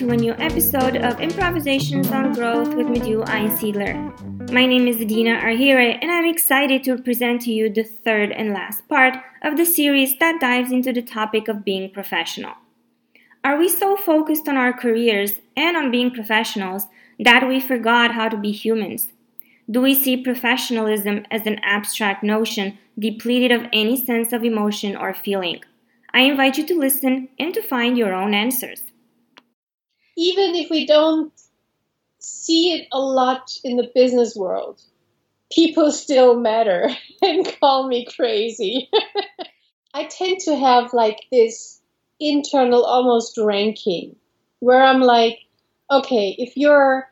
[0.00, 4.50] to a new episode of Improvisations on Growth with Madhu Einsiedler.
[4.50, 8.54] My name is Adina Arhire, and I'm excited to present to you the third and
[8.54, 12.54] last part of the series that dives into the topic of being professional.
[13.44, 16.86] Are we so focused on our careers and on being professionals
[17.18, 19.08] that we forgot how to be humans?
[19.70, 25.12] Do we see professionalism as an abstract notion depleted of any sense of emotion or
[25.12, 25.60] feeling?
[26.14, 28.84] I invite you to listen and to find your own answers.
[30.20, 31.32] Even if we don't
[32.18, 34.78] see it a lot in the business world,
[35.50, 36.90] people still matter
[37.22, 38.90] and call me crazy.
[39.94, 41.80] I tend to have like this
[42.20, 44.14] internal almost ranking
[44.58, 45.38] where I'm like,
[45.90, 47.08] okay, if you're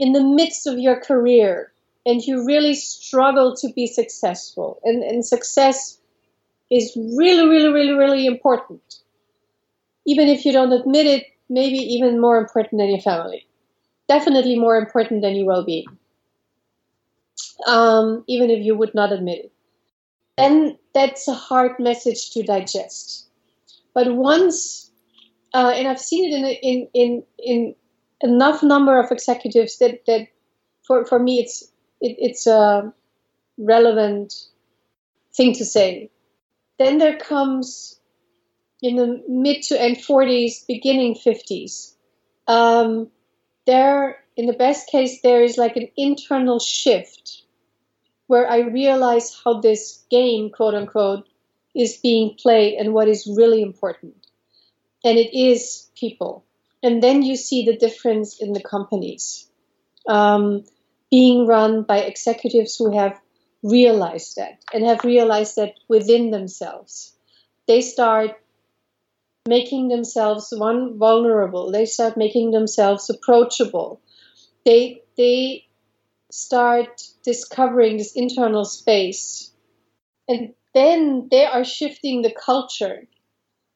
[0.00, 1.72] in the midst of your career
[2.04, 6.00] and you really struggle to be successful, and, and success
[6.68, 8.96] is really, really, really, really important.
[10.04, 13.46] Even if you don't admit it, maybe even more important than your family.
[14.08, 15.86] Definitely more important than your well being.
[17.66, 19.52] Um, even if you would not admit it.
[20.38, 23.26] And that's a hard message to digest.
[23.92, 24.90] But once,
[25.52, 27.74] uh, and I've seen it in, in, in, in
[28.22, 30.28] enough number of executives that, that
[30.86, 31.64] for, for me it's,
[32.00, 32.92] it, it's a
[33.58, 34.32] relevant
[35.34, 36.10] thing to say
[36.80, 37.99] then there comes
[38.82, 41.94] in the mid to end 40s, beginning 50s.
[42.46, 43.10] Um,
[43.66, 47.42] there, in the best case, there is like an internal shift
[48.26, 51.28] where I realize how this game, quote unquote,
[51.74, 54.14] is being played and what is really important.
[55.04, 56.44] And it is people.
[56.82, 59.48] And then you see the difference in the companies
[60.06, 60.64] um,
[61.10, 63.20] being run by executives who have
[63.62, 67.14] realized that and have realized that within themselves.
[67.66, 68.40] They start
[69.48, 71.70] making themselves one vulnerable.
[71.70, 74.00] They start making themselves approachable.
[74.64, 75.66] They they
[76.30, 79.52] start discovering this internal space.
[80.28, 83.06] And then they are shifting the culture.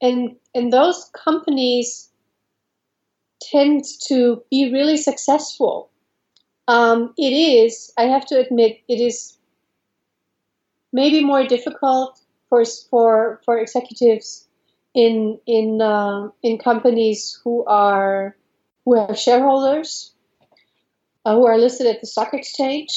[0.00, 2.10] And and those companies
[3.40, 5.90] tend to be really successful.
[6.68, 9.38] Um, it is, I have to admit, it is
[10.92, 12.18] maybe more difficult
[12.48, 14.45] for for for executives
[14.96, 18.34] in in uh, in companies who are
[18.84, 20.14] who have shareholders
[21.24, 22.90] uh, who are listed at the stock exchange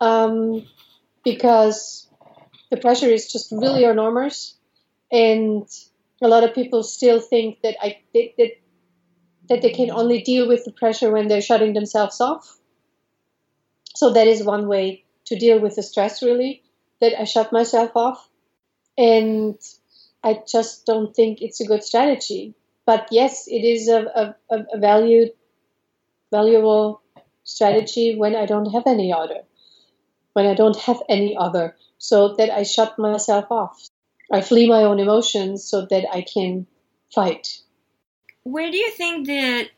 [0.00, 0.64] um,
[1.24, 2.08] because
[2.70, 4.56] the pressure is just really enormous
[5.10, 5.66] and
[6.22, 8.52] a lot of people still think that I that,
[9.48, 12.56] that they can only deal with the pressure when they're shutting themselves off.
[13.96, 16.62] So that is one way to deal with the stress really
[17.00, 18.28] that I shut myself off.
[18.96, 19.58] And
[20.24, 22.54] I just don't think it's a good strategy.
[22.86, 25.32] But yes, it is a, a, a valued,
[26.30, 27.02] valuable
[27.44, 29.42] strategy when I don't have any other.
[30.32, 31.76] When I don't have any other.
[31.98, 33.88] So that I shut myself off.
[34.32, 36.66] I flee my own emotions so that I can
[37.14, 37.60] fight.
[38.42, 39.68] Where do you think the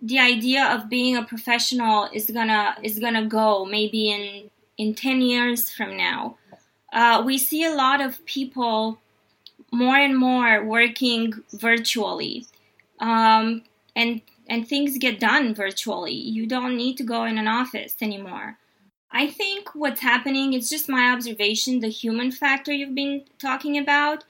[0.00, 3.64] the idea of being a professional is gonna is gonna go?
[3.64, 6.36] Maybe in in 10 years from now.
[6.92, 8.98] Uh, we see a lot of people
[9.72, 12.46] more and more working virtually.
[13.00, 13.62] Um,
[13.96, 16.12] and and things get done virtually.
[16.12, 18.58] You don't need to go in an office anymore.
[19.10, 24.24] I think what's happening is just my observation, the human factor you've been talking about.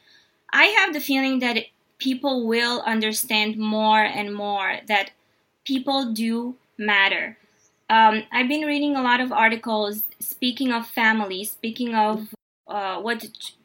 [0.52, 1.66] I have the feeling that
[1.98, 5.10] people will understand more and more that
[5.64, 7.38] people do matter.
[7.88, 12.34] Um, I've been reading a lot of articles speaking of family, speaking of
[12.66, 13.24] uh, what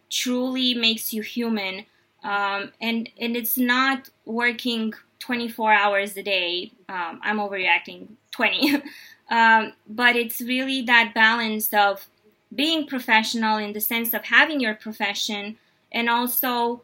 [0.09, 1.85] truly makes you human,
[2.23, 6.71] um, and and it's not working 24 hours a day.
[6.89, 8.75] Um, I'm overreacting 20,
[9.29, 12.07] um, but it's really that balance of
[12.53, 15.57] being professional in the sense of having your profession
[15.91, 16.81] and also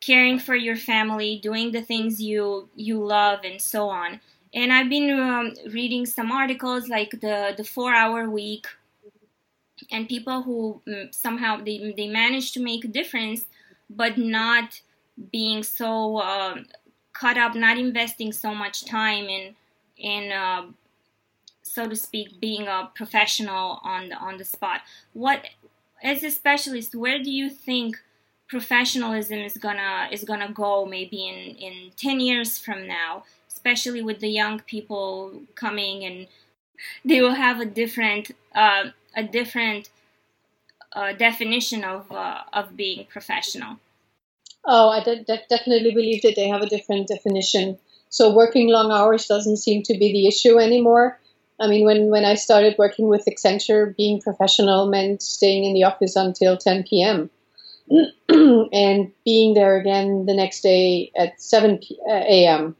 [0.00, 4.20] caring for your family, doing the things you you love, and so on
[4.56, 8.66] and I've been um, reading some articles like the the four hour week,
[9.90, 13.46] and people who um, somehow they they manage to make a difference,
[13.88, 14.80] but not
[15.32, 16.56] being so uh,
[17.12, 19.54] caught up, not investing so much time in
[19.96, 20.66] in uh,
[21.62, 24.80] so to speak being a professional on the on the spot.
[25.12, 25.46] What
[26.02, 27.96] as a specialist, where do you think
[28.48, 33.24] professionalism is gonna is gonna go maybe in in 10 years from now
[33.66, 36.28] especially with the young people coming and
[37.04, 38.84] they will have a different uh,
[39.16, 39.88] a different
[40.92, 43.78] uh, definition of uh, of being professional.
[44.64, 47.78] Oh, I de- de- definitely believe that they have a different definition.
[48.08, 51.18] So working long hours doesn't seem to be the issue anymore.
[51.58, 55.84] I mean, when, when I started working with Accenture, being professional meant staying in the
[55.84, 57.30] office until 10 p.m.
[58.28, 62.76] and being there again the next day at 7 a.m.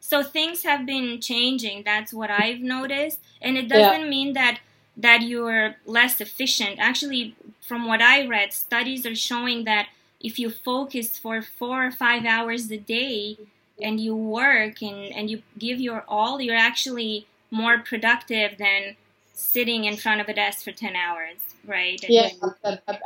[0.00, 1.84] So things have been changing.
[1.84, 4.08] That's what I've noticed, and it doesn't yeah.
[4.08, 4.58] mean that
[5.00, 6.78] that you're less efficient.
[6.78, 9.88] Actually, from what I read, studies are showing that
[10.20, 13.38] if you focus for four or five hours a day
[13.80, 18.96] and you work and, and you give your all, you're actually more productive than
[19.32, 22.02] sitting in front of a desk for 10 hours, right?
[22.04, 22.30] And yeah,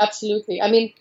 [0.01, 0.61] absolutely.
[0.61, 0.93] I mean,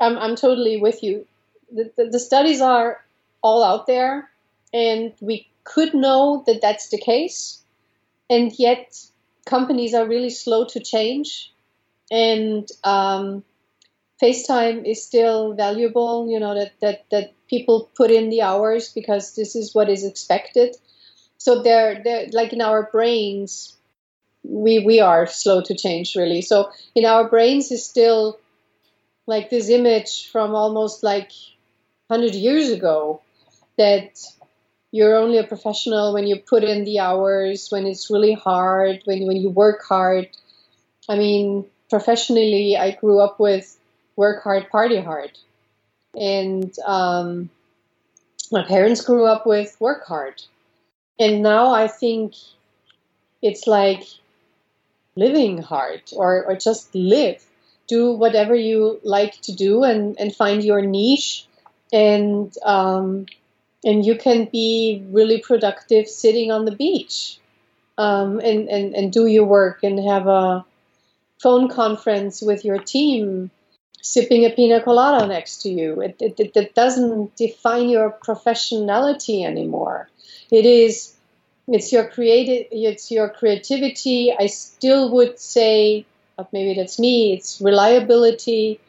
[0.00, 1.26] I'm, I'm totally with you.
[1.72, 3.02] The, the, the studies are
[3.42, 4.28] all out there,
[4.72, 7.62] and we could know that that's the case,
[8.28, 8.94] and yet
[9.44, 11.52] companies are really slow to change.
[12.10, 13.44] And um,
[14.22, 19.34] FaceTime is still valuable, you know, that, that, that people put in the hours because
[19.34, 20.76] this is what is expected.
[21.38, 23.76] So they're, they're like in our brains,
[24.42, 26.42] we, we are slow to change really.
[26.42, 28.38] So in our brains is still
[29.26, 31.32] like this image from almost like
[32.08, 33.22] 100 years ago
[33.78, 34.20] that
[34.94, 39.26] you're only a professional when you put in the hours, when it's really hard, when,
[39.26, 40.28] when you work hard.
[41.08, 43.76] I mean, professionally, I grew up with
[44.14, 45.32] work hard, party hard.
[46.14, 47.50] And um,
[48.52, 50.40] my parents grew up with work hard.
[51.18, 52.34] And now I think
[53.42, 54.04] it's like
[55.16, 57.44] living hard or, or just live.
[57.88, 61.48] Do whatever you like to do and, and find your niche
[61.92, 63.26] and um,
[63.84, 67.38] and you can be really productive sitting on the beach
[67.98, 70.64] um, and, and, and do your work and have a
[71.40, 73.50] phone conference with your team
[74.00, 76.00] sipping a pina colada next to you.
[76.02, 80.08] It, it, it doesn't define your professionality anymore.
[80.50, 81.14] It is,
[81.66, 84.34] it's your creative, it's your creativity.
[84.38, 86.04] I still would say,
[86.52, 87.32] maybe that's me.
[87.32, 88.80] It's reliability,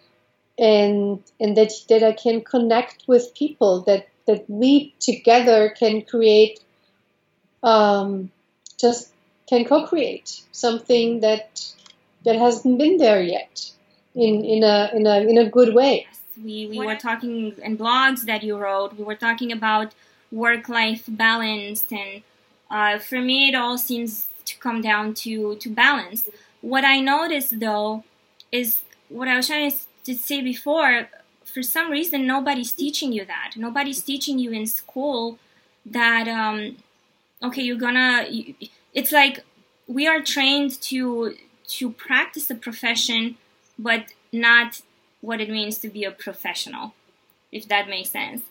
[0.58, 3.82] and and that that I can connect with people.
[3.82, 6.60] That that we together can create,
[7.64, 8.32] um,
[8.80, 9.12] just
[9.48, 11.66] can co-create something that
[12.26, 13.72] that hasn't been there yet
[14.16, 16.08] in, in, a, in, a, in a good way.
[16.44, 19.94] We, we were talking in blogs that you wrote, we were talking about
[20.32, 22.24] work life balance, and
[22.70, 26.28] uh, for me, it all seems to come down to, to balance.
[26.62, 28.04] What I noticed though
[28.52, 29.72] is what I was trying
[30.04, 31.08] to say before
[31.46, 33.54] for some reason, nobody's teaching you that.
[33.56, 35.40] Nobody's teaching you in school
[35.86, 36.78] that, um,
[37.42, 38.26] okay, you're gonna,
[38.94, 39.44] it's like
[39.88, 41.36] we are trained to
[41.68, 43.38] to practice the profession
[43.78, 44.82] but not
[45.22, 46.94] what it means to be a professional,
[47.52, 48.44] if that makes sense.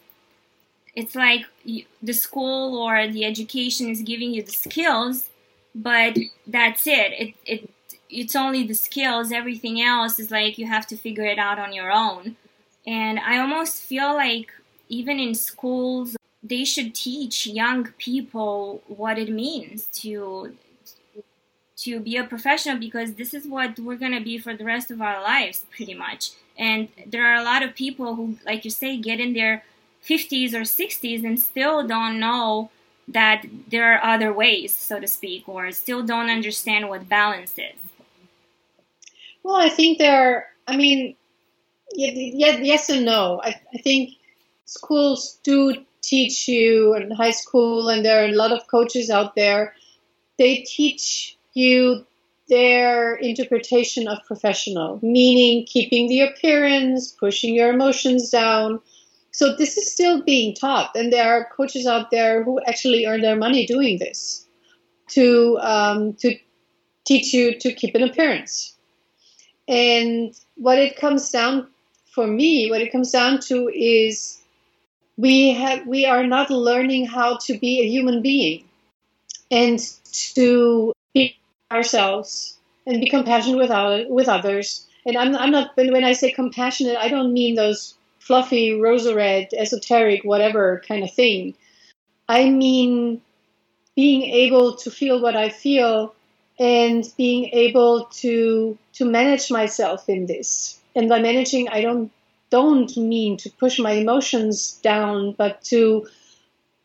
[0.95, 5.29] It's like the school or the education is giving you the skills,
[5.75, 7.13] but that's it.
[7.19, 7.71] It it
[8.09, 9.33] it's only the skills.
[9.33, 12.37] Everything else is like you have to figure it out on your own.
[12.87, 14.53] And I almost feel like
[14.89, 20.57] even in schools, they should teach young people what it means to
[21.77, 24.91] to be a professional because this is what we're going to be for the rest
[24.91, 26.31] of our lives pretty much.
[26.57, 29.65] And there are a lot of people who like you say get in their
[30.07, 32.71] 50s or 60s and still don't know
[33.09, 37.81] that there are other ways so to speak or still don't understand what balance is.
[39.43, 41.17] Well i think there are i mean
[41.95, 44.11] yes and no I, I think
[44.65, 49.35] schools do teach you in high school and there are a lot of coaches out
[49.35, 49.75] there
[50.39, 52.05] they teach you
[52.49, 58.81] their interpretation of professional, meaning keeping the appearance, pushing your emotions down.
[59.31, 63.23] So this is still being taught, and there are coaches out there who actually earn
[63.23, 64.47] their money doing this
[65.09, 66.37] to um, to
[67.05, 68.77] teach you to keep an appearance.
[69.67, 71.69] And what it comes down
[72.15, 74.41] for me, what it comes down to is
[75.17, 78.65] we have we are not learning how to be a human being
[79.51, 79.79] and
[80.35, 81.37] to be
[81.71, 82.57] ourselves
[82.87, 84.87] and be compassionate with, with others.
[85.07, 89.49] And I'm, I'm not, when I say compassionate, I don't mean those fluffy, rosa red,
[89.57, 91.55] esoteric, whatever kind of thing.
[92.29, 93.21] I mean
[93.97, 96.15] being able to feel what I feel
[96.59, 100.81] and being able to to manage myself in this.
[100.95, 102.11] And by managing, I don't
[102.51, 106.07] don't mean to push my emotions down, but to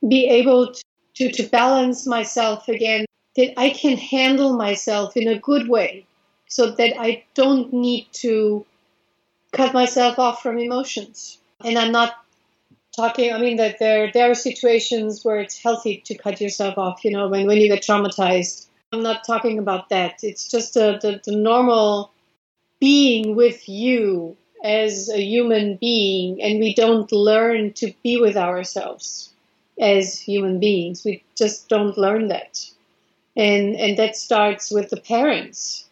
[0.07, 0.83] be able to,
[1.15, 6.05] to, to balance myself again that I can handle myself in a good way
[6.47, 8.65] so that I don't need to
[9.51, 11.37] cut myself off from emotions.
[11.63, 12.17] And I'm not
[12.95, 13.33] talking.
[13.33, 17.03] I mean that there there are situations where it's healthy to cut yourself off.
[17.05, 18.65] You know, when when you get traumatized.
[18.91, 20.23] I'm not talking about that.
[20.23, 22.11] It's just a, the the normal
[22.79, 29.33] being with you as a human being, and we don't learn to be with ourselves
[29.79, 31.03] as human beings.
[31.05, 32.65] We just don't learn that,
[33.35, 35.85] and and that starts with the parents.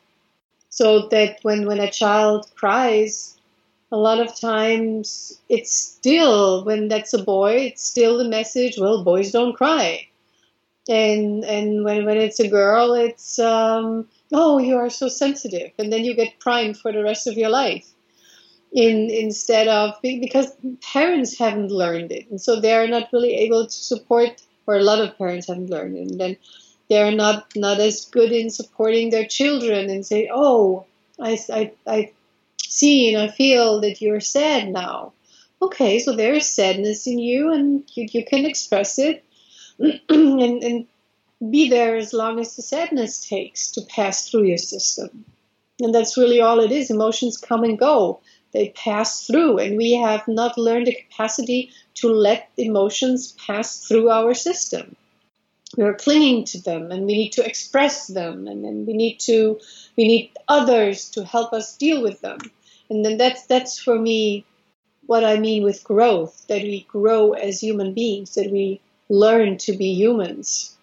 [0.69, 3.37] So that when when a child cries,
[3.91, 9.03] a lot of times it's still when that's a boy it's still the message well
[9.03, 10.07] boys don't cry
[10.89, 15.71] and and when, when it's a girl it's um, oh you are so sensitive.
[15.77, 17.87] And then you get primed for the rest of your life.
[18.73, 22.29] In instead of because parents haven't learned it.
[22.29, 25.95] And so they're not really able to support or a lot of parents haven't learned
[25.95, 26.11] it.
[26.11, 26.37] And then
[26.89, 30.85] they're not not as good in supporting their children and say oh
[31.19, 32.11] I, I, I
[32.67, 35.13] see and I feel that you're sad now.
[35.61, 39.23] Okay, so there is sadness in you, and you, you can express it.
[40.09, 40.87] And, and
[41.51, 45.25] be there as long as the sadness takes to pass through your system.
[45.79, 46.89] And that's really all it is.
[46.89, 52.07] Emotions come and go, they pass through, and we have not learned the capacity to
[52.07, 54.95] let emotions pass through our system.
[55.75, 59.59] We're clinging to them, and we need to express them, and then we need to
[59.95, 62.39] we need others to help us deal with them
[62.89, 64.45] and then that's that's for me
[65.05, 69.73] what I mean with growth that we grow as human beings that we learn to
[69.73, 70.76] be humans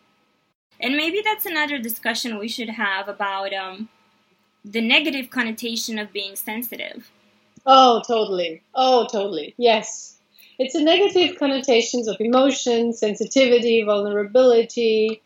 [0.81, 3.88] and maybe that's another discussion we should have about um,
[4.64, 7.11] the negative connotation of being sensitive.
[7.66, 8.62] Oh totally.
[8.75, 9.54] Oh totally.
[9.57, 10.16] Yes.
[10.59, 15.23] It's a negative connotations of emotion sensitivity vulnerability.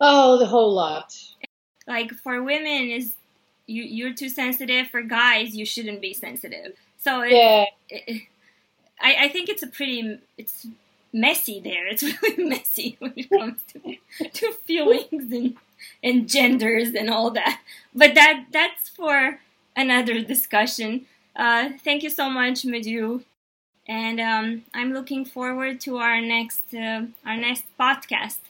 [0.00, 1.16] Oh the whole lot.
[1.86, 3.14] Like for women is
[3.66, 4.88] you you're too sensitive.
[4.88, 6.72] For guys you shouldn't be sensitive.
[6.98, 7.64] So it, yeah.
[7.88, 8.22] it,
[9.00, 10.66] I, I think it's a pretty it's
[11.18, 11.86] messy there.
[11.86, 15.56] It's really messy when it comes to, to feelings and
[16.02, 17.60] and genders and all that.
[17.94, 19.40] But that that's for
[19.76, 21.06] another discussion.
[21.36, 23.22] Uh, thank you so much Madhu.
[23.86, 28.40] And um, I'm looking forward to our next uh, our next podcast.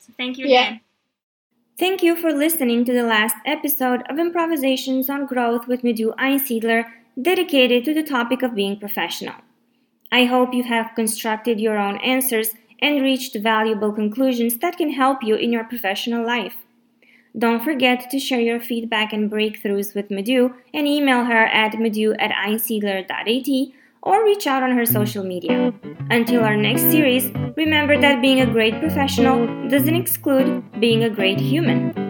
[0.00, 0.60] So thank you yeah.
[0.60, 0.80] again.
[1.78, 6.86] Thank you for listening to the last episode of Improvisations on Growth with Madhu Einsiedler,
[7.22, 9.36] dedicated to the topic of being professional.
[10.10, 15.22] I hope you have constructed your own answers and reached valuable conclusions that can help
[15.22, 16.56] you in your professional life.
[17.36, 22.14] Don't forget to share your feedback and breakthroughs with Madhu and email her at madhu
[22.14, 25.72] at einsiedler.at or reach out on her social media.
[26.10, 31.38] Until our next series, remember that being a great professional doesn't exclude being a great
[31.38, 32.07] human.